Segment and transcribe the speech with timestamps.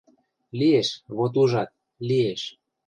[0.59, 1.69] —Лиэш, вот ужат—
[2.07, 2.41] лиэш.